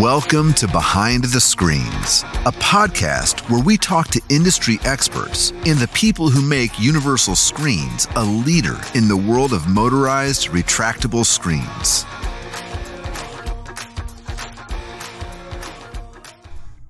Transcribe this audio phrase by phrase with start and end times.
[0.00, 5.88] Welcome to Behind the Screens, a podcast where we talk to industry experts and the
[5.94, 12.04] people who make Universal Screens a leader in the world of motorized retractable screens.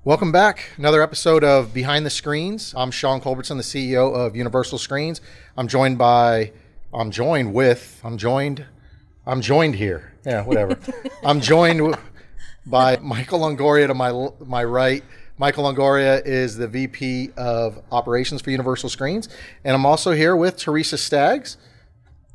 [0.03, 0.71] Welcome back.
[0.77, 2.73] Another episode of Behind the Screens.
[2.75, 5.21] I'm Sean Culbertson, the CEO of Universal Screens.
[5.55, 6.53] I'm joined by,
[6.91, 8.65] I'm joined with, I'm joined,
[9.27, 10.13] I'm joined here.
[10.25, 10.79] Yeah, whatever.
[11.23, 11.95] I'm joined w-
[12.65, 15.03] by Michael Longoria to my my right.
[15.37, 19.27] Michael Longoria is the VP of Operations for Universal Screens,
[19.63, 21.57] and I'm also here with Teresa Staggs.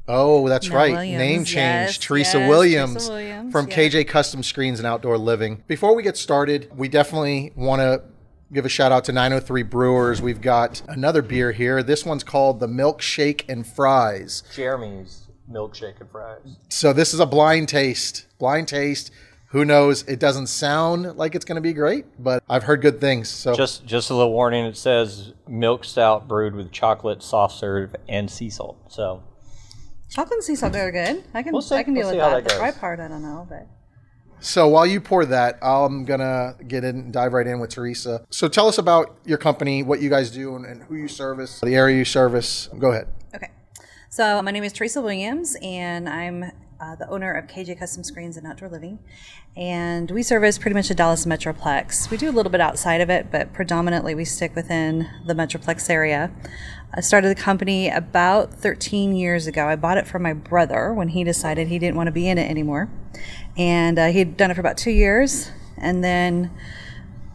[0.07, 0.93] Oh, that's Mel right.
[0.93, 1.57] Williams, Name change.
[1.57, 3.77] yes, Teresa, yes, Williams Teresa Williams, from yeah.
[3.77, 5.63] KJ Custom Screens and Outdoor Living.
[5.67, 8.03] Before we get started, we definitely want to
[8.53, 10.21] give a shout out to 903 Brewers.
[10.21, 11.83] We've got another beer here.
[11.83, 14.43] This one's called the Milkshake and Fries.
[14.55, 16.57] Jeremy's milkshake and fries.
[16.69, 18.27] So this is a blind taste.
[18.39, 19.11] Blind taste.
[19.51, 20.03] Who knows?
[20.05, 23.29] It doesn't sound like it's going to be great, but I've heard good things.
[23.29, 24.65] So Just just a little warning.
[24.65, 28.79] It says milk stout brewed with chocolate, soft serve, and sea salt.
[28.93, 29.23] So
[30.09, 31.25] Chocolate and sea salt are good.
[31.35, 32.31] I can We'll see- I can deal we'll with that.
[32.35, 32.59] that The goes.
[32.59, 33.67] fry part I don't know, but
[34.39, 38.25] So while you pour that, I'm gonna get in and dive right in with Teresa.
[38.31, 41.59] So tell us about your company, what you guys do, and, and who you service,
[41.61, 42.69] the area you service.
[42.79, 43.09] Go ahead.
[43.35, 43.51] okay.
[44.11, 48.37] So my name is Teresa Williams, and I'm uh, the owner of KJ Custom Screens
[48.37, 48.99] and Outdoor Living,
[49.55, 52.11] and we service pretty much the Dallas Metroplex.
[52.11, 55.91] We do a little bit outside of it, but predominantly we stick within the Metroplex
[55.91, 56.31] area.
[56.95, 59.67] I started the company about 13 years ago.
[59.67, 62.39] I bought it from my brother when he decided he didn't want to be in
[62.39, 62.89] it anymore,
[63.57, 66.51] and uh, he'd done it for about two years, and then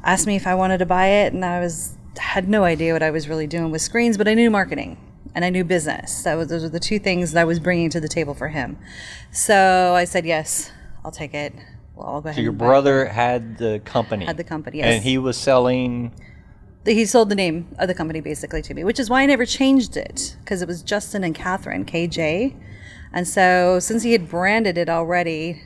[0.03, 3.03] asked me if I wanted to buy it, and I was had no idea what
[3.03, 4.97] I was really doing with screens, but I knew marketing
[5.35, 6.23] and I knew business.
[6.23, 8.47] That was those were the two things that I was bringing to the table for
[8.47, 8.77] him.
[9.31, 10.71] So I said yes,
[11.03, 11.53] I'll take it.
[11.95, 12.37] Well, I'll go ahead.
[12.37, 14.25] So your brother had the company.
[14.25, 14.95] Had the company, yes.
[14.95, 16.13] And he was selling.
[16.85, 19.45] he sold the name of the company basically to me, which is why I never
[19.45, 22.55] changed it because it was Justin and Catherine KJ,
[23.13, 25.61] and so since he had branded it already,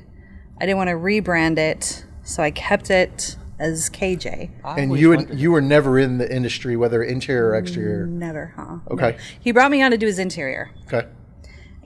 [0.59, 4.49] I didn't want to rebrand it, so I kept it as KJ.
[4.63, 8.05] I And you would, you were never in the industry, whether interior or exterior.
[8.05, 8.77] Never, huh?
[8.91, 9.17] Okay.
[9.39, 10.71] He brought me on to do his interior.
[10.91, 11.07] Okay.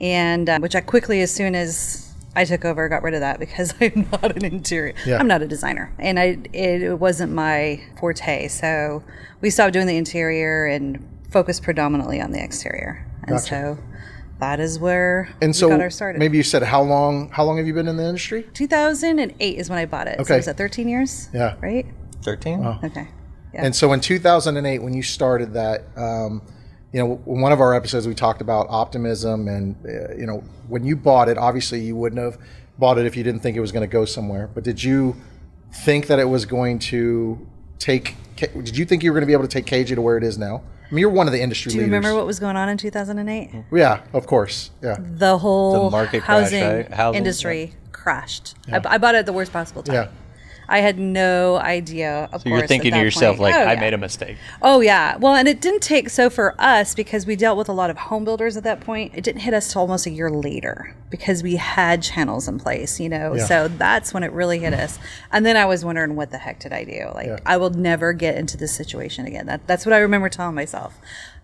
[0.00, 3.38] and um, which I quickly, as soon as I took over, got rid of that
[3.38, 4.94] because I'm not an interior.
[5.06, 5.18] Yeah.
[5.18, 8.48] I'm not a designer, and I it, wasn't my forte.
[8.48, 9.02] So
[9.40, 13.06] we stopped doing the interior and focused predominantly on the exterior.
[13.22, 13.46] And Gotcha.
[13.46, 13.78] so
[14.40, 16.18] that is where And we so got our started.
[16.18, 17.30] maybe you said how long?
[17.30, 18.46] How long have you been in the industry?
[18.54, 20.18] 2008 is when I bought it.
[20.18, 20.24] Okay.
[20.24, 21.28] So was that 13 years?
[21.32, 21.56] Yeah.
[21.60, 21.86] Right.
[22.22, 22.64] 13?
[22.84, 23.08] Okay.
[23.52, 23.64] Yeah.
[23.64, 26.42] And so in 2008, when you started that, um,
[26.92, 30.42] you know, in one of our episodes, we talked about optimism, and uh, you know,
[30.68, 32.38] when you bought it, obviously you wouldn't have
[32.78, 34.48] bought it if you didn't think it was going to go somewhere.
[34.52, 35.16] But did you
[35.72, 37.46] think that it was going to
[37.78, 38.16] take?
[38.36, 40.24] Did you think you were going to be able to take KJ to where it
[40.24, 40.62] is now?
[40.90, 41.74] I mean, you're one of the industry leaders.
[41.74, 41.96] Do you leaders.
[42.04, 43.50] remember what was going on in 2008?
[43.72, 44.70] Yeah, of course.
[44.82, 46.92] Yeah, The whole The market crash, housing right?
[46.92, 48.54] Housing, industry crashed.
[48.70, 49.94] I, I bought it at the worst possible time.
[49.94, 50.08] yeah.
[50.68, 52.28] I had no idea.
[52.32, 53.54] Of So you're thinking to yourself, point.
[53.54, 53.80] like, oh, I yeah.
[53.80, 54.36] made a mistake.
[54.62, 55.16] Oh yeah.
[55.16, 57.96] Well, and it didn't take so for us because we dealt with a lot of
[57.96, 59.12] home builders at that point.
[59.14, 62.98] It didn't hit us till almost a year later because we had channels in place,
[62.98, 63.34] you know.
[63.34, 63.44] Yeah.
[63.44, 64.98] So that's when it really hit us.
[65.30, 67.10] And then I was wondering, what the heck did I do?
[67.14, 67.38] Like, Yeah.
[67.46, 69.46] I will never get into this situation again.
[69.46, 70.98] That that's what I remember telling myself.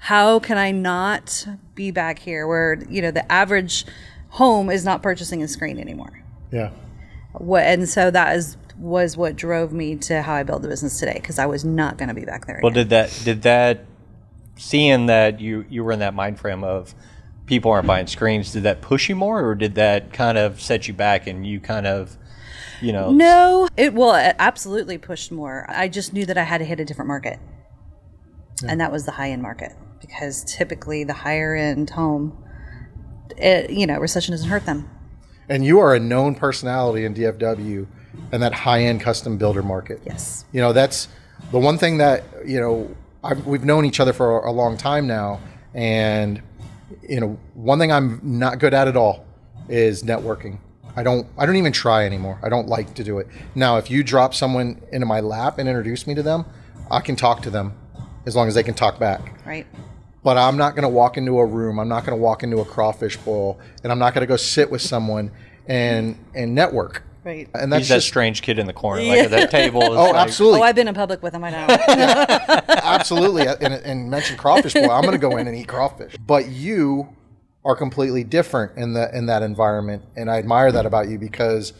[0.04, 3.84] How can I not be back here where you know the average
[4.31, 6.22] home is not purchasing a screen anymore?
[6.50, 6.70] Yeah.
[7.32, 10.98] What and so that is was what drove me to how I build the business
[10.98, 12.60] today because I was not going to be back there.
[12.62, 12.88] Well, again.
[12.88, 13.84] did that, did that,
[14.56, 16.94] seeing that you, you were in that mind frame of
[17.46, 20.88] people aren't buying screens, did that push you more or did that kind of set
[20.88, 22.16] you back and you kind of,
[22.80, 25.66] you know, No, it well, it absolutely pushed more.
[25.69, 27.38] I just knew that I had to hit a different market,
[28.66, 32.42] and that was the high end market because typically the higher end home,
[33.36, 34.88] it, you know, recession doesn't hurt them.
[35.49, 37.87] And you are a known personality in DFW
[38.32, 40.00] and that high end custom builder market.
[40.04, 40.44] Yes.
[40.52, 41.08] You know, that's
[41.50, 44.76] the one thing that, you know, I've, we've known each other for a, a long
[44.76, 45.40] time now.
[45.74, 46.42] And,
[47.08, 49.26] you know, one thing I'm not good at at all
[49.68, 50.58] is networking.
[50.96, 52.38] I don't, I don't even try anymore.
[52.42, 53.28] I don't like to do it.
[53.54, 56.44] Now, if you drop someone into my lap and introduce me to them,
[56.90, 57.74] I can talk to them
[58.26, 59.44] as long as they can talk back.
[59.46, 59.66] Right.
[60.22, 61.78] But I'm not going to walk into a room.
[61.78, 64.36] I'm not going to walk into a crawfish boil, and I'm not going to go
[64.36, 65.30] sit with someone
[65.66, 67.02] and and network.
[67.22, 67.49] Right.
[67.55, 69.82] And that's he's that just strange kid in the corner, like at that table.
[69.82, 70.61] Is oh, like, absolutely.
[70.61, 71.44] Oh, I've been in public with him.
[71.44, 71.67] I know.
[72.90, 76.49] absolutely and, and mention crawfish boil i'm going to go in and eat crawfish but
[76.49, 77.08] you
[77.64, 81.72] are completely different in the in that environment and i admire that about you because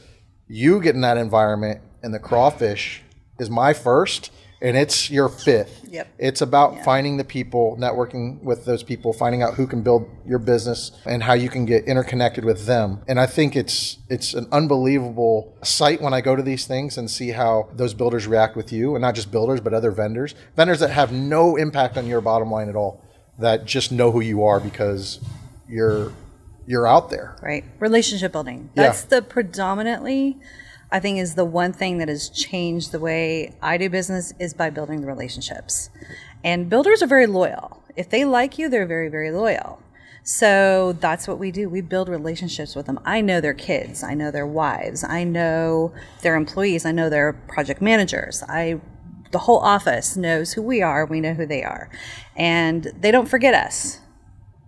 [0.49, 3.03] you get in that environment and the crawfish
[3.39, 5.87] is my first and it's your fifth.
[5.89, 6.09] Yep.
[6.19, 10.39] It's about finding the people, networking with those people, finding out who can build your
[10.39, 13.01] business and how you can get interconnected with them.
[13.09, 17.11] And I think it's it's an unbelievable sight when I go to these things and
[17.11, 20.81] see how those builders react with you, and not just builders, but other vendors, vendors
[20.81, 23.03] that have no impact on your bottom line at all,
[23.39, 25.21] that just know who you are because
[25.69, 26.13] you're
[26.67, 27.35] you're out there.
[27.43, 28.85] right relationship building Yeah.
[28.85, 30.39] that's the predominantly
[30.93, 34.55] i think is the one thing that has changed the way i do business is
[34.55, 35.91] by building the relationships.
[36.43, 37.83] And builders are very loyal.
[37.97, 39.83] If they like you they're very very loyal.
[40.23, 41.69] So that's what we do.
[41.69, 43.01] We build relationships with them.
[43.05, 44.03] I know their kids.
[44.03, 45.03] I know their wives.
[45.03, 46.85] I know their employees.
[46.85, 48.43] I know their project managers.
[48.49, 48.81] I
[49.33, 51.07] the whole office knows who we are.
[51.07, 51.89] We know who they are.
[52.37, 54.01] And they don't forget us.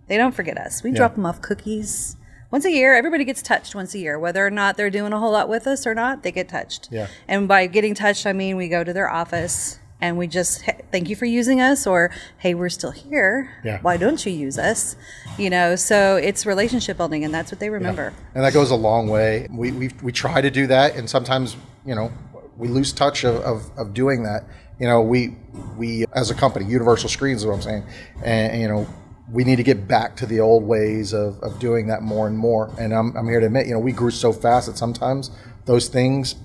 [0.07, 0.83] They don't forget us.
[0.83, 2.17] We drop them off cookies
[2.53, 2.93] once a year.
[2.93, 5.65] Everybody gets touched once a year, whether or not they're doing a whole lot with
[5.65, 6.21] us or not.
[6.21, 6.87] They get touched.
[6.91, 7.07] Yeah.
[7.27, 10.79] And by getting touched, I mean we go to their office and we just "Hey,
[10.91, 13.49] thank you for using us, or hey, we're still here.
[13.63, 13.79] Yeah.
[13.81, 14.95] Why don't you use us?
[15.37, 15.75] You know.
[15.75, 18.13] So it's relationship building, and that's what they remember.
[18.35, 19.47] and that goes a long way.
[19.49, 22.11] We, we, we try to do that, and sometimes you know
[22.57, 24.43] we lose touch of, of, of doing that.
[24.79, 25.37] You know, we
[25.77, 27.83] we as a company, Universal Screens is what I'm saying,
[28.23, 28.87] and, you know
[29.31, 32.37] we need to get back to the old ways of, of doing that more and
[32.37, 32.73] more.
[32.77, 35.31] And I'm, I'm here to admit, you know, we grew so fast that sometimes
[35.65, 36.35] those things,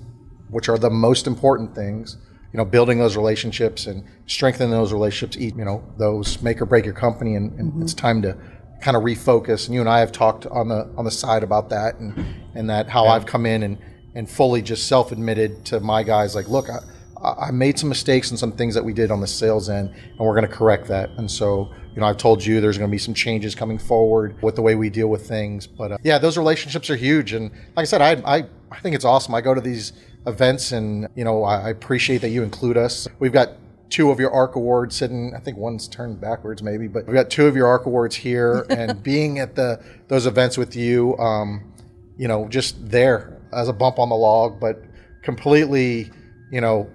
[0.49, 2.17] which are the most important things,
[2.53, 6.85] you know, building those relationships and strengthening those relationships, you know, those make or break
[6.85, 7.35] your company.
[7.35, 7.81] And, and mm-hmm.
[7.81, 8.37] it's time to
[8.81, 9.65] kind of refocus.
[9.65, 12.69] And you and I have talked on the on the side about that and and
[12.69, 13.77] that how I've come in and
[14.15, 16.79] and fully just self admitted to my guys like, look, I,
[17.23, 20.19] I made some mistakes and some things that we did on the sales end, and
[20.19, 21.09] we're going to correct that.
[21.17, 24.41] And so, you know, I've told you there's going to be some changes coming forward
[24.41, 25.67] with the way we deal with things.
[25.67, 27.33] But uh, yeah, those relationships are huge.
[27.33, 29.33] And like I said, I, I I think it's awesome.
[29.33, 29.93] I go to these
[30.27, 33.07] events, and you know, I, I appreciate that you include us.
[33.19, 33.49] We've got
[33.89, 35.33] two of your ARC awards sitting.
[35.35, 38.65] I think one's turned backwards, maybe, but we've got two of your ARC awards here,
[38.69, 41.73] and being at the those events with you, um,
[42.17, 44.83] you know, just there as a bump on the log, but
[45.23, 46.11] completely,
[46.51, 46.87] you know,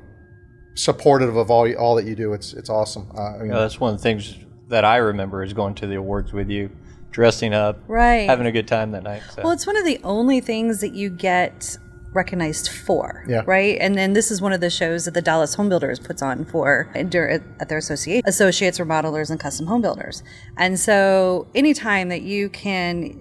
[0.75, 2.33] supportive of all all that you do.
[2.33, 3.11] It's it's awesome.
[3.17, 4.37] Uh, You know, that's one of the things
[4.69, 6.71] that I remember is going to the awards with you,
[7.11, 8.29] dressing up, Right.
[8.29, 9.23] having a good time that night.
[9.35, 9.43] So.
[9.43, 11.77] Well, it's one of the only things that you get
[12.13, 13.43] recognized for, Yeah.
[13.45, 13.77] right?
[13.81, 16.45] And then this is one of the shows that the Dallas Home Builders puts on
[16.45, 17.41] for at their
[17.77, 20.23] associate associates, remodelers, and custom home builders.
[20.57, 23.21] And so, anytime that you can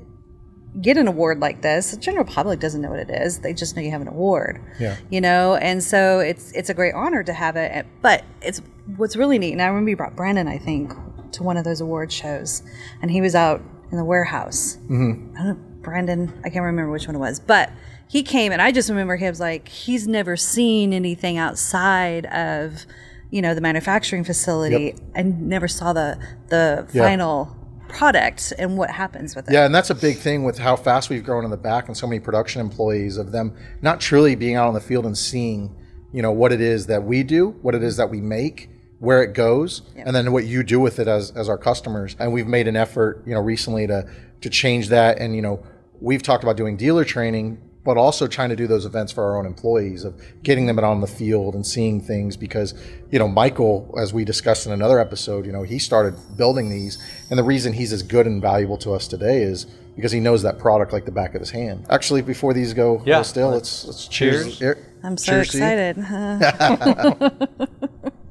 [0.81, 3.39] get an award like this, the general public doesn't know what it is.
[3.39, 4.59] They just know you have an award.
[4.79, 4.95] Yeah.
[5.09, 7.85] You know, and so it's it's a great honor to have it.
[8.01, 8.61] But it's
[8.97, 9.53] what's really neat.
[9.53, 10.93] And I remember you brought Brandon, I think,
[11.33, 12.63] to one of those award shows,
[13.01, 14.77] and he was out in the warehouse.
[14.89, 15.35] Mm-hmm.
[15.35, 16.33] I don't know, Brandon.
[16.45, 17.69] I can't remember which one it was, but
[18.07, 22.85] he came, and I just remember he was like, he's never seen anything outside of.
[23.31, 24.99] You know the manufacturing facility, Yep.
[25.15, 26.19] and never saw the
[26.49, 27.01] the Yeah.
[27.01, 27.57] final
[27.89, 29.53] product and what happens with it.
[29.53, 31.97] Yeah, and that's a big thing with how fast we've grown in the back and
[31.97, 35.75] so many production employees of them not truly being out on the field and seeing,
[36.11, 38.69] you know, what it is that we do, what it is that we make,
[39.03, 42.15] where it goes, and then what you do with it as, as our customers.
[42.19, 44.07] And we've made an effort, you know, recently to
[44.39, 45.19] to change that.
[45.19, 45.61] And you know,
[45.99, 49.37] we've talked about doing dealer training, but also trying to do those events for our
[49.37, 52.73] own employees of getting them out on the field and seeing things because
[53.11, 56.97] you know michael as we discussed in another episode you know he started building these
[57.29, 59.65] and the reason he's as good and valuable to us today is
[59.97, 63.01] because he knows that product like the back of his hand actually before these go
[63.05, 63.21] Yeah.
[63.21, 64.77] still let's let's cheers, Cheers.
[65.03, 65.97] I'm so Cheers excited.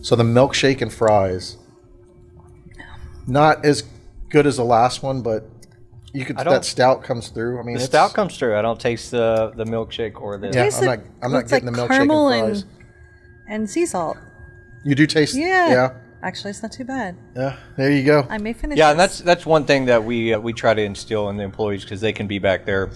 [0.00, 1.56] so the milkshake and fries
[3.26, 3.84] not as
[4.30, 5.48] good as the last one but
[6.12, 8.56] you could I don't- that stout comes through i mean the it's- stout comes through.
[8.56, 10.46] I don't taste the the milkshake or the.
[10.48, 12.56] yeah Tastes i'm like- not i'm not looks getting like the milkshake caramel and and-
[12.56, 12.64] fries
[13.48, 14.16] and sea salt.
[14.84, 15.68] you do taste Yeah.
[15.70, 15.90] yeah
[16.22, 17.16] Actually, it's not too bad.
[17.34, 18.26] Yeah, there you go.
[18.28, 18.76] I may finish.
[18.76, 19.20] Yeah, and this.
[19.20, 22.02] that's that's one thing that we uh, we try to instill in the employees because
[22.02, 22.90] they can be back there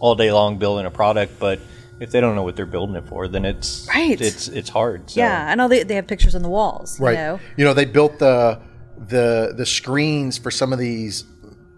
[0.00, 1.60] all day long building a product, but
[2.00, 4.20] if they don't know what they're building it for, then it's Right.
[4.20, 5.10] It's it's hard.
[5.10, 5.20] So.
[5.20, 5.48] yeah.
[5.48, 6.98] I know they, they have pictures on the walls.
[7.00, 7.38] right.
[7.56, 7.74] You know?
[7.74, 8.60] they built the
[8.96, 11.24] the the screens for some of these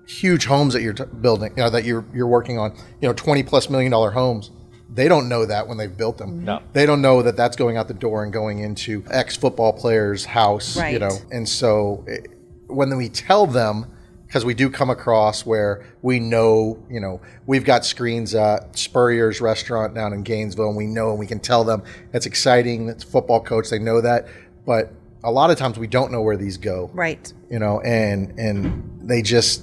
[0.07, 2.73] huge homes that you're t- building, you know, that you're you're working on.
[3.01, 4.51] You know, twenty plus million dollar homes.
[4.93, 6.45] They don't know that when they've built them.
[6.45, 6.61] No.
[6.73, 10.25] They don't know that that's going out the door and going into ex football player's
[10.25, 10.77] house.
[10.77, 10.93] Right.
[10.93, 12.27] You know, and so it,
[12.67, 13.87] when we tell them.
[14.31, 19.41] Because we do come across where we know, you know, we've got screens at Spurrier's
[19.41, 21.83] restaurant down in Gainesville, and we know and we can tell them
[22.13, 22.89] it's exciting.
[22.89, 24.29] It's a football coach; they know that.
[24.65, 24.93] But
[25.25, 27.33] a lot of times we don't know where these go Right.
[27.51, 29.63] you know and and they just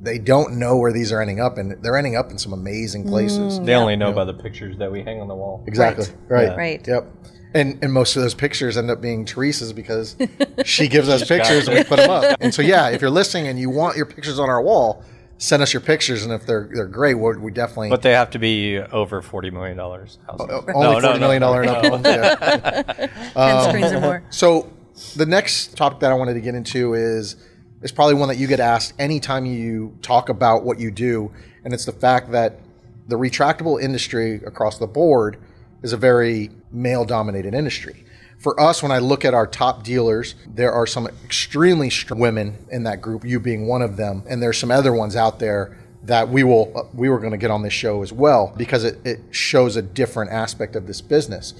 [0.00, 3.06] they don't know where these are ending up, and they're ending up in some amazing
[3.06, 3.60] places.
[3.60, 5.64] They only know by the pictures that we hang on the wall.
[5.66, 6.06] Exactly.
[6.28, 6.48] Right.
[6.48, 6.54] Yeah.
[6.54, 6.86] Right.
[6.86, 7.14] Yep.
[7.54, 10.16] And and most of those pictures end up being Teresa's because
[10.64, 12.36] she gives us pictures and we put them up.
[12.40, 15.02] And so yeah, if you're listening and you want your pictures on our wall,
[15.38, 18.30] send us your pictures, and if they're they're great, we're, we definitely But they have
[18.30, 20.18] to be over forty million dollars.
[20.28, 21.46] Oh, oh, only No, forty no, million no.
[21.46, 23.06] dollar and up ones, yeah.
[23.34, 24.22] Um, Ten screens or more.
[24.30, 24.70] So
[25.16, 27.36] the next topic that I wanted to get into is
[27.82, 31.32] is probably one that you get asked anytime you talk about what you do,
[31.64, 32.60] and it's the fact that
[33.06, 35.38] the retractable industry across the board
[35.82, 38.04] is a very male dominated industry.
[38.38, 42.56] For us, when I look at our top dealers, there are some extremely strong women
[42.70, 45.76] in that group, you being one of them, and there's some other ones out there
[46.04, 49.04] that we will we were going to get on this show as well because it,
[49.04, 51.54] it shows a different aspect of this business.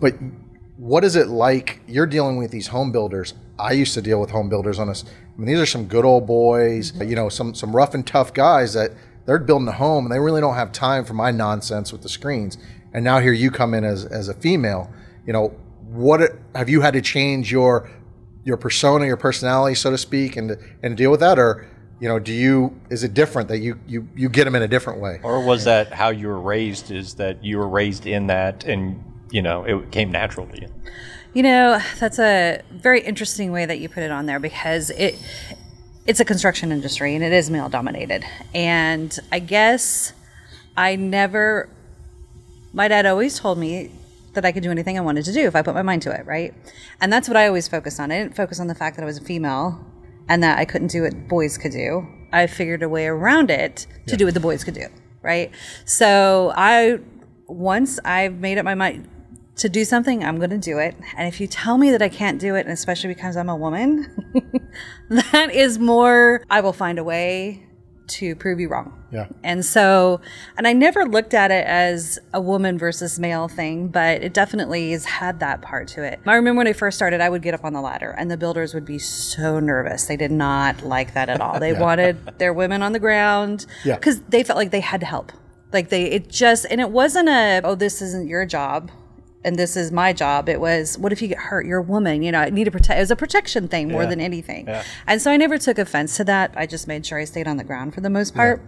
[0.00, 0.14] But
[0.76, 1.80] what is it like?
[1.88, 3.34] You're dealing with these home builders.
[3.58, 5.04] I used to deal with home builders on this.
[5.04, 8.32] I mean, these are some good old boys, you know, some some rough and tough
[8.32, 8.92] guys that
[9.26, 12.08] they're building a home and they really don't have time for my nonsense with the
[12.08, 12.58] screens.
[12.92, 14.90] And now here you come in as as a female.
[15.26, 15.48] You know,
[15.88, 16.20] what
[16.54, 17.90] have you had to change your
[18.44, 21.66] your persona, your personality, so to speak, and and deal with that, or
[22.00, 24.68] you know, do you is it different that you you you get them in a
[24.68, 25.20] different way?
[25.22, 26.90] Or was that how you were raised?
[26.90, 30.68] Is that you were raised in that, and you know it came natural to you?
[31.38, 35.14] You know, that's a very interesting way that you put it on there because it
[36.04, 38.24] it's a construction industry and it is male dominated.
[38.52, 40.14] And I guess
[40.76, 41.68] I never
[42.72, 43.92] my dad always told me
[44.32, 46.10] that I could do anything I wanted to do if I put my mind to
[46.10, 46.52] it, right?
[47.00, 48.10] And that's what I always focused on.
[48.10, 49.78] I didn't focus on the fact that I was a female
[50.28, 52.04] and that I couldn't do what boys could do.
[52.32, 54.88] I figured a way around it to do what the boys could do,
[55.22, 55.52] right?
[55.84, 56.98] So I
[57.46, 59.08] once I've made up my mind
[59.58, 60.96] to do something, I'm going to do it.
[61.16, 63.56] And if you tell me that I can't do it, and especially because I'm a
[63.56, 64.06] woman,
[65.10, 67.64] that is more, I will find a way
[68.08, 69.04] to prove you wrong.
[69.12, 69.26] Yeah.
[69.42, 70.20] And so,
[70.56, 74.92] and I never looked at it as a woman versus male thing, but it definitely
[74.92, 76.18] has had that part to it.
[76.26, 78.36] I remember when I first started, I would get up on the ladder and the
[78.38, 80.06] builders would be so nervous.
[80.06, 81.60] They did not like that at all.
[81.60, 83.96] They wanted their women on the ground Yeah.
[83.96, 85.30] because they felt like they had to help.
[85.72, 88.90] Like they, it just, and it wasn't a, oh, this isn't your job
[89.44, 90.48] and this is my job.
[90.48, 91.66] It was, what if you get hurt?
[91.66, 92.98] You're a woman, you know, I need to protect.
[92.98, 94.68] It was a protection thing more than anything.
[95.06, 96.52] And so I never took offense to that.
[96.56, 98.62] I just made sure I stayed on the ground for the most part.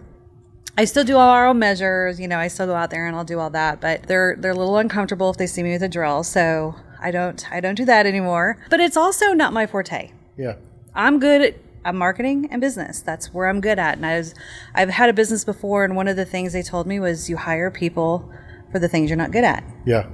[0.77, 3.15] I still do all our own measures, you know, I still go out there and
[3.15, 5.83] I'll do all that, but they're they're a little uncomfortable if they see me with
[5.83, 6.23] a drill.
[6.23, 8.57] So I don't I don't do that anymore.
[8.69, 10.11] But it's also not my forte.
[10.37, 10.55] Yeah.
[10.95, 13.01] I'm good at marketing and business.
[13.01, 13.97] That's where I'm good at.
[13.97, 14.33] And I was,
[14.73, 17.37] I've had a business before, and one of the things they told me was you
[17.37, 18.31] hire people
[18.71, 19.63] for the things you're not good at.
[19.85, 20.07] Yeah.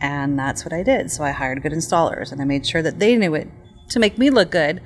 [0.00, 1.10] And that's what I did.
[1.10, 3.48] So I hired good installers and I made sure that they knew it
[3.90, 4.80] to make me look good.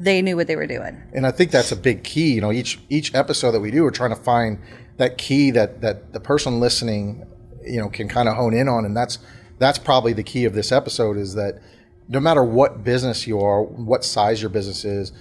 [0.00, 1.02] They knew what they were doing.
[1.12, 2.34] and I think that's a big key.
[2.34, 4.58] You know, each each episode that we do, we're trying to find
[4.98, 7.26] that key that that the person listening,
[7.64, 9.18] you know, can kind of hone in on, and that's
[9.58, 11.60] that's probably the key of this episode is that
[12.08, 15.12] no matter what business you are, what size your business is,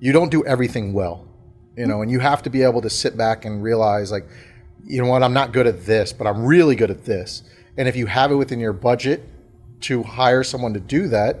[0.00, 1.28] you don't do everything well,
[1.76, 4.26] you know, and you have to be able to sit back and realize like,
[4.84, 7.42] you know what, I'm not good at this, but I'm really good at this,
[7.76, 9.22] and if you have it within your budget
[9.82, 11.40] to hire someone to do that,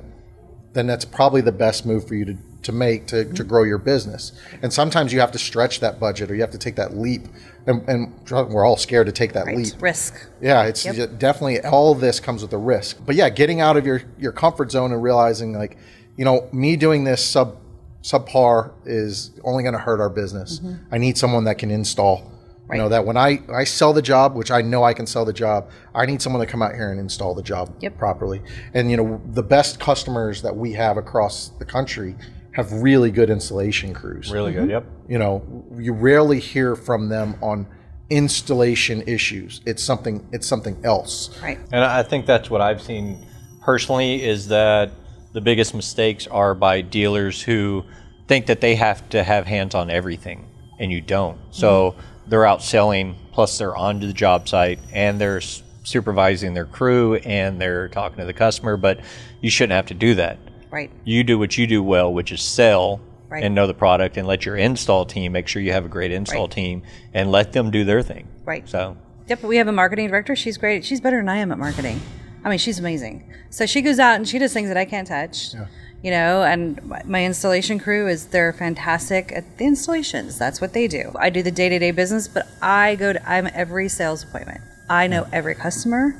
[0.72, 3.48] then that's probably the best move for you to, to make to, to mm-hmm.
[3.48, 4.32] grow your business.
[4.62, 7.22] And sometimes you have to stretch that budget or you have to take that leap.
[7.66, 9.56] And, and we're all scared to take that Right.
[9.56, 9.74] leap.
[9.80, 10.28] Risk.
[10.40, 12.98] Yeah, it's definitely all this comes with a risk.
[13.04, 15.76] But yeah, getting out of your, your comfort zone and realizing like,
[16.16, 17.58] you know, me doing this sub
[18.02, 20.58] subpar is only going to hurt our business.
[20.58, 20.94] Mm-hmm.
[20.94, 22.31] I need someone that can install.
[22.72, 25.24] You know that when I, I sell the job, which I know I can sell
[25.24, 27.98] the job, I need someone to come out here and install the job Yep.
[27.98, 28.40] properly.
[28.74, 32.16] And you know the best customers that we have across the country
[32.52, 34.62] have really good installation crews Really good.
[34.62, 34.70] Mm-hmm.
[34.70, 34.84] Yep.
[35.08, 37.66] you know you rarely hear from them on
[38.10, 41.58] installation issues it's something it's something else Right.
[41.72, 43.24] And I think that's what I've seen
[43.62, 44.90] personally is that
[45.32, 47.84] the biggest mistakes are by dealers who
[48.28, 50.46] think that they have to have hands on everything,
[50.78, 51.38] and you don't.
[51.50, 52.00] So mm-hmm.
[52.26, 55.40] They're out selling, plus they're onto the job site, and they're
[55.84, 58.76] supervising their crew, and they're talking to the customer.
[58.76, 59.00] But
[59.40, 60.38] you shouldn't have to do that.
[60.70, 60.90] Right.
[61.04, 63.42] You do what you do well, which is sell Right.
[63.44, 66.12] and know the product, and let your install team make sure you have a great
[66.12, 66.50] install Right.
[66.50, 66.82] team,
[67.14, 68.28] and let them do their thing.
[68.44, 68.68] Right.
[68.68, 68.96] So
[69.28, 70.34] Yep, we have a marketing director.
[70.36, 70.84] She's great.
[70.84, 72.00] She's better than I am at marketing.
[72.44, 73.24] I mean, she's amazing.
[73.50, 75.54] So she goes out and she does things that I can't touch.
[76.02, 80.36] You know, and my- installation crew is they're fantastic at the installations.
[80.36, 81.12] That's what they do.
[81.18, 84.60] I do the day to day business, but I go to I'm every sales appointment.
[84.90, 86.14] I know every customer.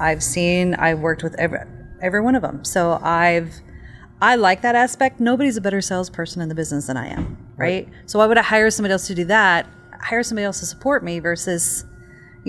[0.00, 0.74] I've seen.
[0.74, 1.60] I've worked with every
[2.02, 2.64] every one of them.
[2.64, 3.54] So I've
[4.20, 5.20] I like that aspect.
[5.20, 7.36] Nobody's a better salesperson in the business than I am.
[7.56, 7.88] right?
[8.06, 9.66] So why would I hire somebody else to do that?
[10.00, 11.84] Hire somebody else to support me versus,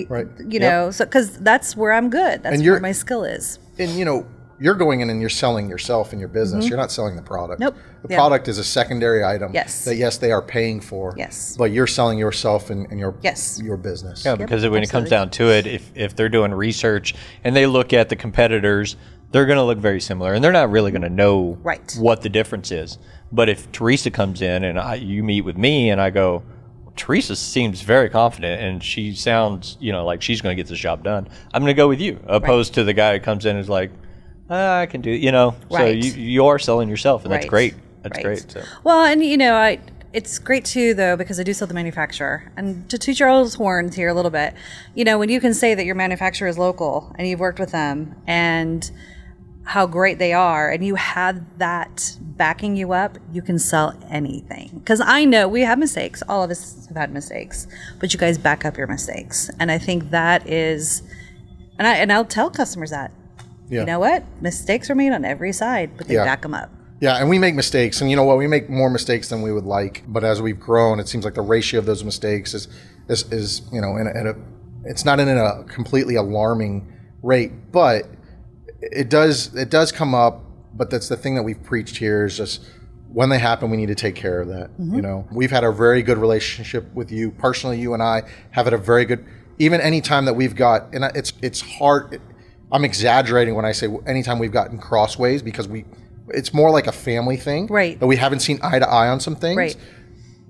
[0.07, 0.25] Right.
[0.39, 0.61] you Yep.
[0.61, 2.43] know, so because that's where I'm good.
[2.43, 3.59] That's where my skill is.
[3.77, 4.25] and you know
[4.61, 7.59] you're going in and you're selling yourself and your business you're not selling the product
[7.61, 7.75] Mm-hmm.
[7.75, 7.83] Nope.
[8.03, 8.17] the Yeah.
[8.17, 9.83] product is a secondary item Yes.
[9.85, 11.55] that yes they are paying for Yes.
[11.57, 13.59] but you're selling yourself and, and your Yes.
[13.63, 17.15] your business Yeah, because when it comes down to it, if, if they're doing research
[17.43, 18.95] and they look at the competitors,
[19.31, 21.95] they're going to look very similar, and they're not really going to know Right.
[21.97, 22.97] what the difference is.
[23.31, 26.43] But if Teresa comes in and I, you meet with me, and I go,
[26.97, 30.79] Teresa seems very confident, and she sounds, you know, like she's going to get this
[30.79, 31.29] job done.
[31.53, 33.69] I'm going to go with you, opposed to the guy who comes in and is
[33.69, 33.91] like,
[34.51, 35.55] "Ah, I can do, you know.
[35.71, 37.49] So you you are selling yourself, and that's Right.
[37.49, 37.73] great.
[38.03, 38.25] That's Right.
[38.25, 38.51] great.
[38.51, 38.61] So.
[38.83, 39.79] Well, and you know, I
[40.13, 42.51] it's great too though because I do sell the manufacturer.
[42.57, 44.53] And to toot your old horns here a little bit,
[44.93, 47.71] you know, when you can say that your manufacturer is local and you've worked with
[47.71, 48.91] them and
[49.63, 54.71] how great they are and you have that backing you up, you can sell anything.
[54.73, 56.21] Because I know we have mistakes.
[56.27, 57.67] All of us have had mistakes,
[57.99, 59.49] but you guys back up your mistakes.
[59.59, 61.03] And I think that is,
[61.79, 63.11] and I and I'll tell customers that.
[63.71, 63.79] Yeah.
[63.79, 64.23] You know what?
[64.41, 66.25] Mistakes are made on every side, but they Yeah.
[66.25, 66.69] back them up.
[66.99, 68.37] Yeah, and we make mistakes, and you know what?
[68.37, 70.03] We make more mistakes than we would like.
[70.07, 72.67] But as we've grown, it seems like the ratio of those mistakes is
[73.09, 74.35] is, is you know in a, in a
[74.83, 78.07] it's not in a completely alarming rate, but
[78.81, 80.43] it does it does come up.
[80.73, 82.63] But that's the thing that we've preached here is just
[83.11, 84.69] when they happen, we need to take care of that.
[84.77, 85.01] You mm-hmm.
[85.01, 87.79] know, we've had a very good relationship with you personally.
[87.79, 89.25] You and I have had a very good.
[89.59, 92.21] Even any time that we've got, and it's it's hard.
[92.71, 95.85] I'm exaggerating when I say anytime we've gotten crossways because we,
[96.29, 97.99] it's more like a family thing, Right.
[97.99, 99.75] That we haven't seen eye to eye on some things, Right.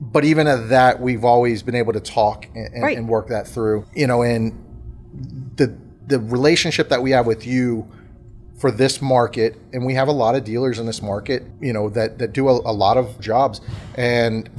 [0.04, 2.98] But even at that, we've always been able to talk and, and, Right.
[2.98, 3.86] and work that through.
[3.96, 4.54] You know, and
[5.56, 5.76] the
[6.08, 7.88] the relationship that we have with you
[8.58, 11.90] for this market, and we have a lot of dealers in this market, you know,
[11.90, 13.62] that that do a, a lot of jobs,
[13.96, 14.50] and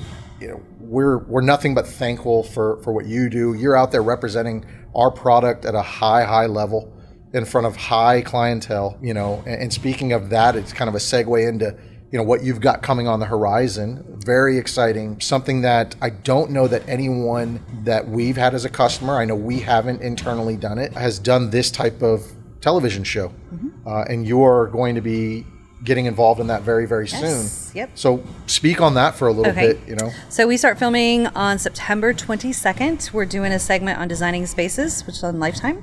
[0.40, 3.54] you know, we're we're nothing but thankful for for what you do.
[3.54, 6.92] You're out there representing our product at a high high level
[7.32, 9.42] in front of high clientele, you know.
[9.46, 11.76] And, and speaking of that, it's kind of a segue into
[12.10, 14.04] you know what you've got coming on the horizon.
[14.24, 15.18] Very exciting.
[15.20, 19.34] Something that I don't know that anyone that we've had as a customer, I know
[19.34, 22.22] we haven't internally done it, has done this type of
[22.60, 23.28] television show.
[23.28, 23.88] Mm-hmm.
[23.88, 25.46] Uh, and you're going to be
[25.84, 27.70] getting involved in that very very Yes.
[27.70, 27.76] soon.
[27.78, 27.90] Yep.
[27.94, 29.72] So speak on that for a little Okay.
[29.72, 29.80] bit.
[29.88, 30.10] You know.
[30.28, 33.10] So we start filming on September 22nd.
[33.14, 35.82] We're doing a segment on designing spaces, which is on Lifetime.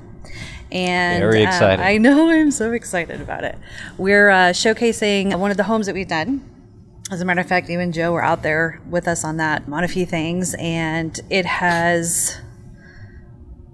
[0.72, 1.84] And Very uh, exciting.
[1.84, 3.56] I know I'm so excited about it.
[3.98, 6.42] We're uh, showcasing one of the homes that we've done.
[7.10, 9.64] As a matter of fact, you and Joe were out there with us on that,
[9.70, 12.40] on a few things, and it has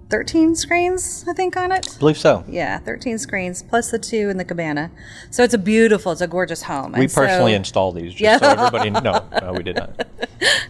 [0.09, 1.87] 13 screens, I think, on it.
[1.95, 2.43] I believe so.
[2.47, 4.89] Yeah, 13 screens plus the two in the cabana.
[5.31, 6.93] So it's a beautiful, it's a gorgeous home.
[6.93, 8.37] We And so- personally installed these, just Yeah.
[8.37, 8.89] so everybody.
[8.91, 10.07] No, no, we did not.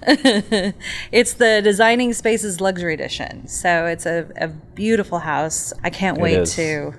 [1.11, 3.47] It's the Designing Spaces Luxury Edition.
[3.47, 5.73] So it's a, a beautiful house.
[5.83, 6.55] I can't wait is.
[6.55, 6.93] to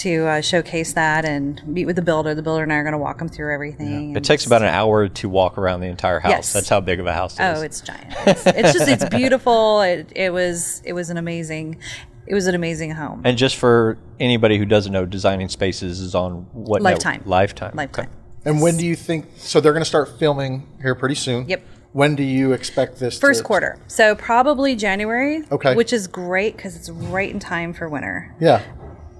[0.00, 2.34] to uh, showcase that and meet with the builder.
[2.34, 4.16] The builder and I are going to walk them through everything.
[4.16, 6.30] It takes about an hour to walk around the entire house.
[6.30, 6.52] Yes.
[6.52, 7.58] That's how big of a house it is.
[7.58, 8.14] Oh, it's giant.
[8.26, 9.82] It's, it's just it's beautiful.
[9.82, 11.80] It, it was it was an amazing
[12.26, 13.22] it was an amazing home.
[13.24, 17.04] And just for anybody who doesn't know, Designing Spaces is on what network?
[17.04, 17.22] Lifetime.
[17.26, 17.72] Lifetime.
[17.74, 18.06] Lifetime.
[18.06, 18.14] Okay.
[18.46, 19.26] And when do you think?
[19.36, 21.48] So they're going to start filming here pretty soon.
[21.48, 21.62] Yep.
[21.92, 23.18] When do you expect this?
[23.18, 23.78] First to, quarter.
[23.86, 25.44] So probably January.
[25.52, 25.74] Okay.
[25.74, 28.34] Which is great because it's right in time for winter.
[28.40, 28.62] Yeah.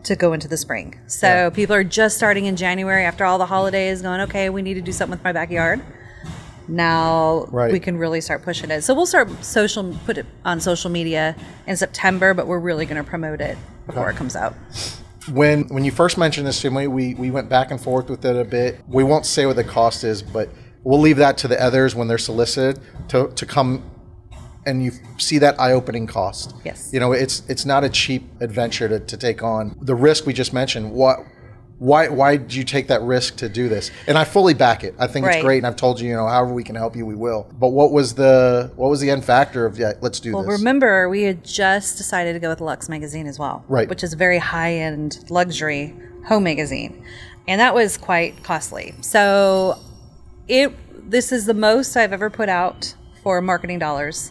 [0.05, 0.99] To go into the spring.
[1.07, 4.75] So people are just starting in January after all the holidays, going, okay, we need
[4.75, 5.81] to do something with my backyard.
[6.67, 7.73] Now Right.
[7.73, 8.83] we can really start pushing it.
[8.83, 11.37] So we'll start social, put it on social media
[11.67, 14.55] in September, but we're really going to promote it before it comes out.
[15.31, 18.25] When when you first mentioned this to me, we we went back and forth with
[18.25, 18.81] it a bit.
[18.87, 20.51] We won't say what the cost is, but
[20.83, 23.83] we'll leave that to the others when they're solicited to to come
[24.67, 26.55] and you see that eye-opening cost.
[26.65, 26.91] Yes.
[26.93, 29.77] You know, it's it's not a cheap adventure to, to take on.
[29.81, 30.93] The risk we just mentioned.
[30.93, 31.25] What
[31.79, 33.91] why why did you take that risk to do this?
[34.07, 34.95] And I fully back it.
[34.99, 37.05] I think it's great and I've told you, you know, however we can help you,
[37.05, 37.51] we will.
[37.59, 40.49] But what was the what was the end factor of yeah, let's do Well, this?
[40.49, 43.89] Well, remember, we had just decided to go with Luxe magazine as well, Right.
[43.89, 45.95] Which is a very high end luxury
[46.27, 47.05] home magazine,
[47.49, 48.95] and that was quite costly.
[49.01, 49.79] So,
[50.49, 50.73] it
[51.11, 54.31] this is the most I've ever put out for marketing dollars,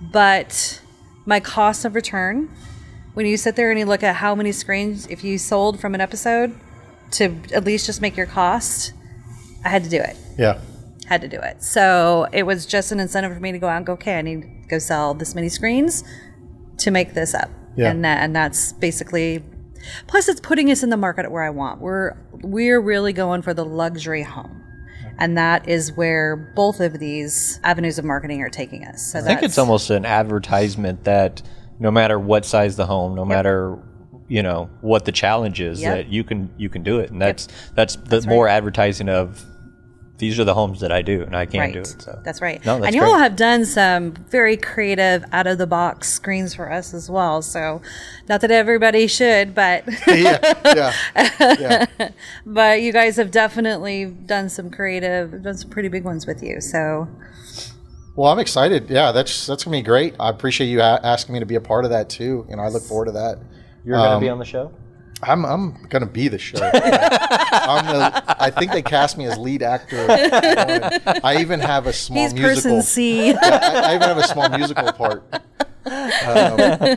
[0.00, 0.80] but
[1.26, 2.50] my cost of return,
[3.14, 5.94] when you sit there and you look at how many screens if you sold from
[5.94, 6.58] an episode
[7.12, 8.92] to at least just make your cost,
[9.64, 10.58] I had to do it yeah.
[11.06, 11.62] had to do it.
[11.62, 14.22] So it was just an incentive for me to go out and go, okay, I
[14.22, 16.02] need to go sell this many screens
[16.78, 17.50] to make this up.
[17.76, 17.90] Yeah.
[17.90, 19.44] And that, and that's basically
[20.06, 21.80] plus it's putting us in the market where I want.
[21.80, 24.64] We're we're really going for the luxury home.
[25.20, 29.12] And that is where both of these avenues of marketing are taking us.
[29.12, 31.42] So I think it's almost an advertisement that
[31.78, 33.78] no matter what size the home, no matter
[34.28, 35.96] you know what the challenge is, Yep.
[35.96, 39.44] that you can you can do it, and that's that's the more advertising of
[40.20, 41.72] these are the homes that I do, and I can right.
[41.72, 41.96] do it.
[42.00, 42.64] So That's right.
[42.64, 46.54] No, that's and you all have done some very creative, out of the box screens
[46.54, 47.42] for us as well.
[47.42, 47.82] So,
[48.28, 50.92] not that everybody should, but yeah, yeah,
[51.58, 52.08] yeah.
[52.46, 56.60] but you guys have definitely done some creative, done some pretty big ones with you.
[56.60, 57.08] So
[58.16, 58.90] Well, I'm excited.
[58.90, 60.14] Yeah, that's that's gonna be great.
[60.20, 62.46] I appreciate you a- asking me to be a part of that too.
[62.48, 63.38] You know, I look forward to that.
[63.84, 64.72] you're going to Um, be on the show.
[65.22, 66.58] I'm I'm gonna be the show.
[66.72, 70.06] I'm the, I think they cast me as lead actor.
[70.08, 72.76] I even have a small he's musical.
[72.78, 73.28] person C.
[73.28, 75.22] Yeah, I, I even have a small musical part.
[75.86, 76.96] Um,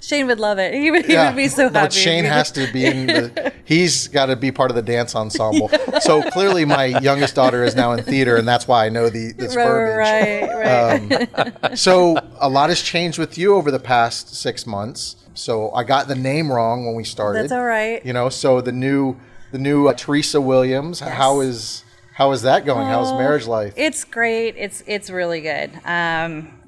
[0.00, 0.74] Shane would love it.
[0.74, 1.72] He would, he Yeah, would be so happy.
[1.72, 1.92] but.
[1.92, 3.52] Shane has to be in the.
[3.64, 5.70] He's got to be part of the dance ensemble.
[6.00, 9.32] So clearly, my youngest daughter is now in theater, and that's why I know the
[9.32, 9.98] this verbiage.
[9.98, 11.78] Right, right, right.
[11.78, 15.16] So a lot has changed with you over the past six months.
[15.34, 17.42] So I got the name wrong when we started.
[17.42, 18.04] That's all right.
[18.04, 19.16] You know, so the new
[19.52, 21.00] the new uh, Teresa Williams.
[21.00, 22.86] How is how is that going?
[22.86, 23.74] How's marriage life?
[23.76, 24.54] It's great.
[24.56, 25.72] It's it's really good.
[25.84, 26.60] Um,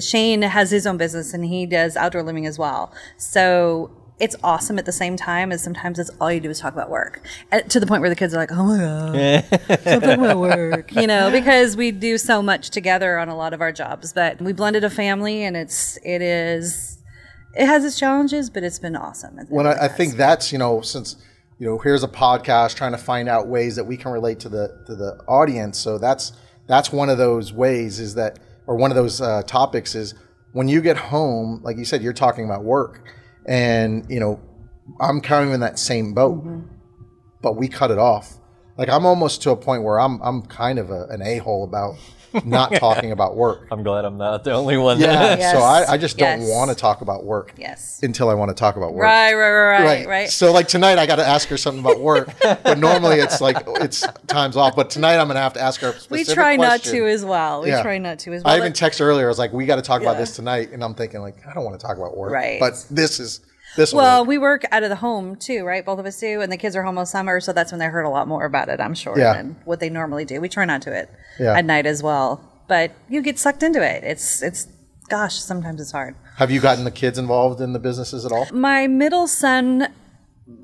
[0.00, 2.92] Shane has his own business and he does outdoor living as well.
[3.16, 6.72] So it's awesome at the same time as sometimes it's all you do is talk
[6.72, 7.22] about work
[7.52, 10.38] Uh, to the point where the kids are like, oh my God, stop talking about
[10.40, 14.12] work, you know, because we do so much together on a lot of our jobs.
[14.12, 16.97] But we blended a family and it's, it is,
[17.54, 19.38] it has its challenges, but it's been awesome.
[19.38, 21.16] It when really I, I think that's you know since
[21.58, 24.48] you know here's a podcast trying to find out ways that we can relate to
[24.48, 25.78] the to the audience.
[25.78, 26.32] So that's
[26.66, 30.14] that's one of those ways is that or one of those uh, topics is
[30.52, 33.02] when you get home, like you said, you're talking about work,
[33.46, 34.40] and you know
[35.00, 36.66] I'm kind of in that same boat, Mm-hmm.
[37.42, 38.34] but we cut it off.
[38.76, 41.64] Like I'm almost to a point where I'm I'm kind of a, an a hole
[41.64, 41.96] about
[42.44, 43.66] not talking about work.
[43.70, 44.98] I'm glad I'm not the only one.
[45.00, 45.52] Yeah, Yes.
[45.54, 46.50] so I, I just don't Yes.
[46.50, 48.00] want to talk about work yes.
[48.02, 49.02] until I want to talk about work.
[49.04, 50.28] Right, right, right, right, right.
[50.30, 53.56] So like tonight, I got to ask her something about work, but normally it's like
[53.66, 54.76] it's times off.
[54.76, 55.88] But tonight, I'm gonna have to ask her.
[55.90, 56.92] A we specific try not question.
[57.00, 57.62] to as well.
[57.62, 57.82] We Yeah.
[57.82, 58.54] try not to as well.
[58.54, 59.26] I even texted earlier.
[59.26, 61.54] I was like, "We got to talk about this tonight," and I'm thinking like, I
[61.54, 62.60] don't want to talk about work, Right.
[62.60, 63.40] But this is
[63.76, 63.92] this.
[63.92, 64.28] Well, work.
[64.28, 65.84] we work out of the home too, right?
[65.84, 67.86] Both of us do, and the kids are home all summer, so that's when they
[67.86, 68.80] heard a lot more about it.
[68.80, 69.34] I'm sure Yeah.
[69.34, 70.40] than what they normally do.
[70.40, 71.56] We try not to it Yeah.
[71.56, 74.04] at night as well, but you get sucked into it.
[74.04, 74.66] It's it's
[75.08, 76.14] gosh, sometimes it's hard.
[76.36, 78.46] have you gotten the kids involved in the businesses at all?
[78.52, 79.88] My middle son,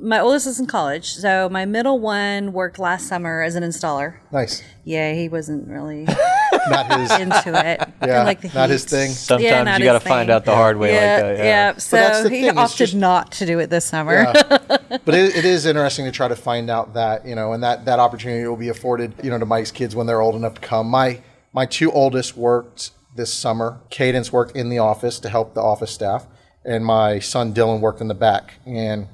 [0.00, 4.14] my oldest is in college, so my middle one worked last summer as an installer.
[4.32, 4.62] Nice.
[4.84, 6.06] Yeah, he wasn't really
[6.68, 7.10] Not his.
[7.20, 7.88] into it.
[8.06, 9.10] Yeah, like the not his thing.
[9.10, 10.94] Sometimes Yeah, you got to find out the hard way.
[10.94, 11.72] Yeah, like that, yeah.
[11.72, 14.14] that's So the he thing, opted just- not to do it this summer.
[14.14, 14.32] Yeah.
[15.04, 17.84] but it, it is interesting to try to find out that you know, and that
[17.84, 20.60] that opportunity will be afforded, you know, to Mike's kids when they're old enough to
[20.60, 20.88] come.
[20.88, 21.20] My
[21.52, 23.80] my two oldest worked this summer.
[23.90, 26.26] Cadence worked in the office to help the office staff,
[26.64, 29.06] and my son Dylan worked in the back, and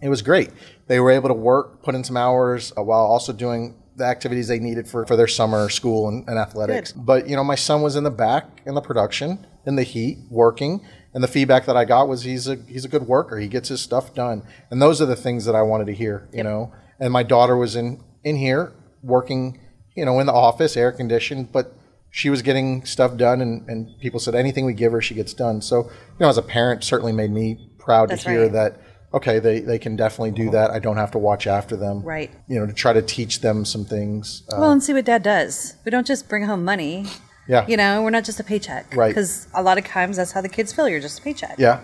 [0.00, 0.50] it was great.
[0.88, 4.48] They were able to work, put in some hours uh, while also doing the activities
[4.48, 6.92] they needed for, for their summer school and, and athletics.
[6.92, 10.18] But, you know, my son was in the back in the production, in the heat,
[10.30, 10.84] working.
[11.14, 13.38] And the feedback that I got was he's a he's a good worker.
[13.38, 14.42] He gets his stuff done.
[14.70, 16.72] And those are the things that I wanted to hear, you know.
[16.98, 19.60] And my daughter was in in here working,
[19.94, 21.76] you know, in the office, air conditioned, but
[22.10, 25.34] she was getting stuff done and, and people said anything we give her she gets
[25.34, 25.60] done.
[25.60, 28.52] So, you know, as a parent certainly made me proud That's to hear right.
[28.52, 28.80] that
[29.14, 30.70] okay, they, they can definitely do that.
[30.70, 32.02] I don't have to watch after them.
[32.02, 32.30] Right.
[32.48, 34.42] You know, to try to teach them some things.
[34.52, 35.76] Uh, Well, and see what dad does.
[35.84, 37.06] We don't just bring home money.
[37.48, 37.66] yeah.
[37.66, 38.94] You know, we're not just a paycheck.
[38.96, 39.08] Right.
[39.08, 40.88] Because a lot of times that's how the kids feel.
[40.88, 41.56] You're just a paycheck.
[41.58, 41.80] Yeah.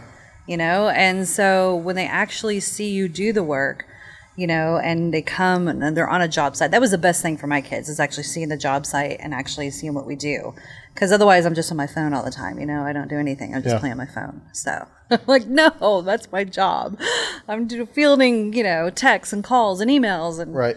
[0.46, 3.84] You know, and so when they actually see you do the work,
[4.36, 6.70] you know, and they come and they're on a job site.
[6.70, 9.34] That was the best thing for my kids is actually seeing the job site and
[9.34, 10.54] actually seeing what we do.
[10.98, 12.58] Because otherwise, I'm just on my phone all the time.
[12.58, 13.54] You know, I don't do anything.
[13.54, 13.78] I'm just Yeah.
[13.78, 14.42] playing on my phone.
[14.52, 16.98] So, I'm like, no, that's my job.
[17.46, 20.76] I'm do- fielding, you know, texts and calls and emails and Right.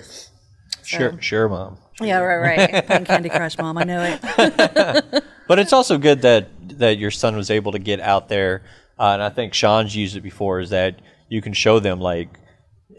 [0.84, 1.78] Sure, sure, mom.
[2.00, 2.86] yeah, right, right.
[2.88, 3.78] Playing Candy Crush, mom.
[3.80, 5.24] I know it.
[5.48, 6.48] But it's also good that
[6.80, 8.62] that your son was able to get out there,
[8.98, 10.60] uh, and I think Sean's used it before.
[10.62, 10.96] Is that
[11.30, 12.30] you can show them like,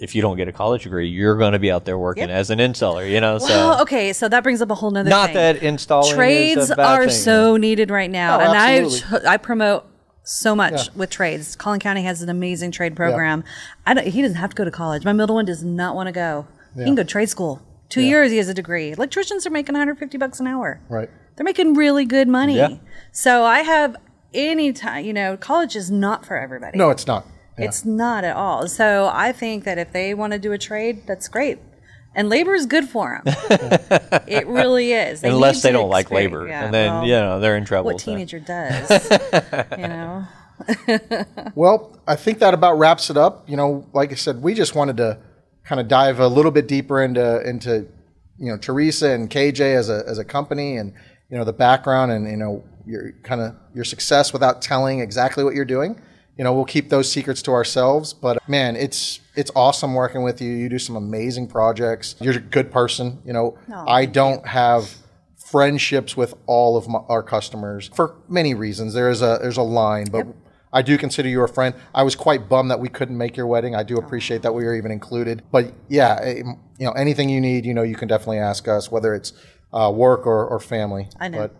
[0.00, 2.30] if you don't get a college degree, you're going to be out there working Yep.
[2.30, 3.08] as an installer.
[3.10, 5.34] You know, so Well, okay, so that brings up a whole nother not thing.
[5.36, 7.10] that installing trades is a bad are thing.
[7.10, 9.28] so needed right now, Oh, and I absolutely.
[9.28, 9.84] I promote
[10.24, 10.92] so much Yeah.
[10.96, 11.56] with trades.
[11.56, 13.42] Collin County has an amazing trade program.
[13.86, 15.04] I don't, he doesn't have to go to college.
[15.04, 16.46] My middle one does not want to go.
[16.76, 17.60] He can go to trade school.
[17.88, 18.92] Two years, he has a degree.
[18.92, 20.80] Electricians are making 150 bucks an hour.
[20.88, 21.10] Right.
[21.36, 22.56] They're making really good money.
[22.56, 22.76] Yeah.
[23.10, 23.96] So I have
[24.32, 26.78] any time, you know, college is not for everybody.
[26.78, 27.26] No, it's not.
[27.58, 27.66] Yeah.
[27.66, 28.66] It's not at all.
[28.68, 31.58] So I think that if they want to do a trade, that's great.
[32.14, 33.34] And labor is good for them.
[34.26, 35.22] it really is.
[35.22, 37.90] They Unless they don't like labor, yeah, and then well, you know they're in trouble.
[37.90, 38.12] what so.
[38.12, 38.90] teenager does,
[39.78, 40.26] you know?
[41.54, 43.48] Well, I think that about wraps it up.
[43.48, 45.18] You know, like I said, we just wanted to
[45.64, 47.88] kind of dive a little bit deeper into into
[48.38, 50.92] you know Teresa and KJ as a as a company and
[51.30, 55.44] you know the background and you know your kind of your success without telling exactly
[55.44, 56.00] what you're doing.
[56.36, 58.12] You know, we'll keep those secrets to ourselves.
[58.12, 60.52] But man, it's it's awesome working with you.
[60.52, 62.16] You do some amazing projects.
[62.20, 63.20] You're a good person.
[63.24, 64.96] You know, Oh, I don't have
[65.36, 68.94] friendships with all of my, our customers for many reasons.
[68.94, 70.26] There is a there's a line, but
[70.72, 71.74] I do consider you a friend.
[71.94, 73.74] I was quite bummed that we couldn't make your wedding.
[73.74, 75.42] I do appreciate that we were even included.
[75.50, 76.42] But yeah, eh,
[76.78, 79.34] you know, anything you need, you know, you can definitely ask us, whether it's
[79.72, 81.08] uh, work or, or family.
[81.20, 81.38] I know.
[81.38, 81.56] But,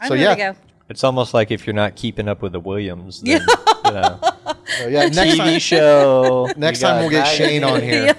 [0.00, 0.58] I'm so ready yeah, to go.
[0.88, 4.18] It's almost like if you're not keeping up with the Williams, then, you know,
[4.78, 5.06] so yeah.
[5.06, 6.50] Next TV time, show.
[6.56, 7.36] next you time we'll get that.
[7.36, 8.14] Shane on here.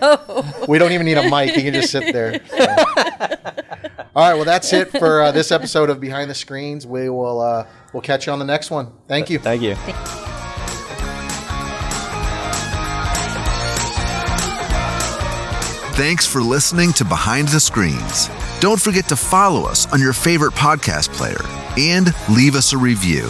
[0.68, 1.54] we don't even need a mic.
[1.54, 2.40] He can just sit there.
[4.14, 4.20] So.
[4.20, 4.36] All right.
[4.36, 6.86] Well, that's it for uh, this episode of Behind the Screens.
[6.86, 8.92] We will uh, we'll catch you on the next one.
[9.08, 9.40] Thank you.
[9.40, 9.76] Thank you.
[15.96, 18.30] Thanks for listening to Behind the Screens.
[18.64, 21.42] Don't forget to follow us on your favorite podcast player
[21.78, 23.30] and leave us a review.